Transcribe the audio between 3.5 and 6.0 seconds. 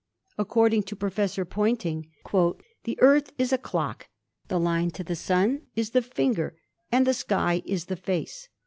a clock, the line to the Sun is